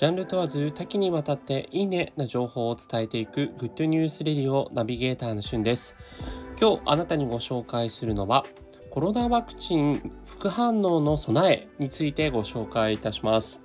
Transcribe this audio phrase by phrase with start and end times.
[0.00, 5.94] ジャンル問わず多岐にわたっていいねな情報を伝えていくグッドニュースレディオナビゲーターのしゅんです。
[6.58, 8.46] 今日あなたにご紹介するのは
[8.88, 13.62] コロナワクチン副反応の備えについてご紹介いたします。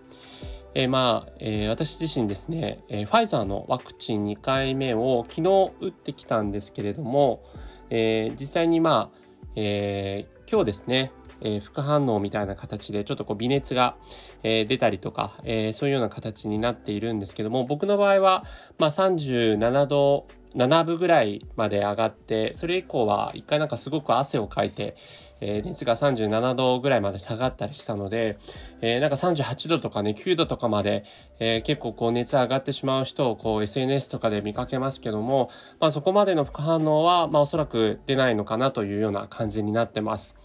[0.73, 7.45] えー、まあ、えー、私自身ですね、えー、ファイザーのワクチン2回目を昨日打ってきたんですけれども、
[7.89, 9.19] え実際にまあ、
[9.55, 11.13] え今日ですね、
[11.45, 13.95] えー、副反応みたいな形でちょっとこう微熱が、
[14.41, 18.43] えー、出たりとか、えー、そういうような形になっているんですけども僕の場合は、
[18.79, 24.95] まあ、37度7分ぐらいまで上がってそれ以降は一回なんかすごく汗をかいて、
[25.39, 28.39] えー、熱が37度ぐらいまで下がったりしたので、
[28.81, 31.03] えー、なんか38度とかね9度とかまで、
[31.39, 40.35] えー、結構こう熱上がってしまう人をこう SNS とかで見かけますけども、まあ、そこまでの副反応は、まあ、おそらく出ないのかなというような感じになってます。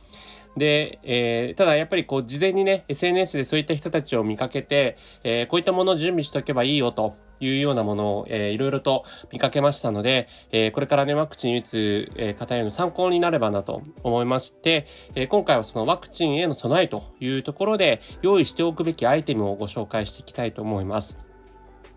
[0.60, 21.29] で、えー、ただやっぱりこう事前にね SNS でそういった人たちを見かけて、えー、こういったものを準備しておけばいいよというようなものを、えー、いろいろと見かけましたので、えー、これからねワクチン打つ、えー、方への参考になればなと思いまして、えー、今回はそのワクチンへの備えというところで用意しておくべきアイテムをご紹介していきたいと思います。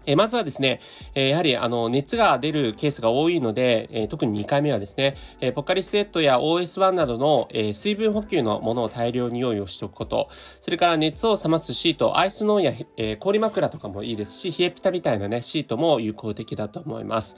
[0.05, 0.81] えまずはですね、
[1.15, 17.37] えやはりあの熱が出るケースが多いので、え特に2回目はですね、えポカリスエットや OS1 などの、え水分補給のものを大量に用意をしておくこと、それから熱を冷ますシート、アイスノンや、え氷枕とかもいいですし、冷えピタみたいなね、シートも有効的だと思います。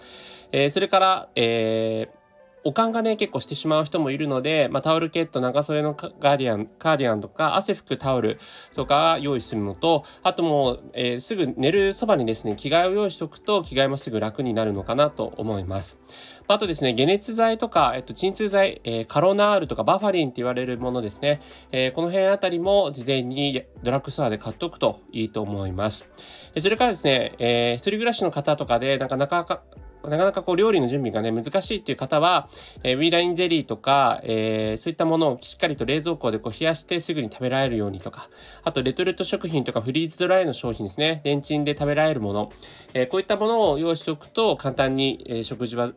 [0.51, 2.24] えそれから、えー
[2.67, 8.39] おかんがね、結構してしまう人もいるので、まあ、タオルケット、長袖のガーディアン、カーディアンとか、汗拭くタオル
[8.73, 15.99] とか用意するのと、あともう、えー、すぐ寝るそばにですね、着替えを用意しておくと、着替えもすぐ楽になるのかなと思います。
[16.47, 21.41] あとですね、解熱剤とか、えっと、鎮痛剤、えー、カロナールとかバファリンって言われるものですね。
[21.71, 26.09] えー、この辺あたりも事前にドラッグストアで買っておくといいと思います。
[26.57, 29.61] それからですね、えー、一人暮らしの方とかで、なかなか
[30.09, 32.49] なかなかこう料理の準備がね、難しいっていう方は、
[32.83, 38.29] えー、ウィーラインゼリーとか、えー、そういったものをしっかりと冷蔵庫でこう冷やしてすぐに食べられるようにとか、
[38.63, 42.51] あとレトルト食品とかフリーズドライの商品ですね、レンチンで食べられるもの、
[42.93, 45.93] えー、こういったものを用意しておくと簡単に、え食事は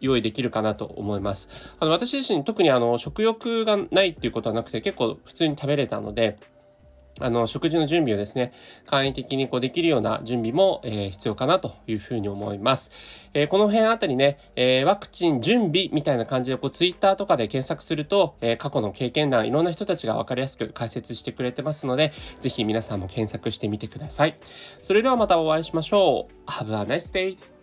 [0.00, 1.48] 用意できるかなと思います。
[1.80, 6.38] あの私自身特にあの食欲がないっていうことはなくて結構普通に食べれたので、
[7.20, 8.52] あの、食事の準備をですね、
[8.86, 12.90] 簡易的にこうできるような準備も、えー、必要かなというふうに思います。
[13.32, 24.36] えー、この辺あたりね、えー、ワクチン準備みたいな感じでこうツイッターとかで検索すると、え過去の経験談、いろんな人たちがわかりやすく解説してくれてますので、ぜひ皆さんも検索してみてください。
[24.82, 26.50] それではまたお会いしましょう。
[26.50, 27.55] Have a nice day!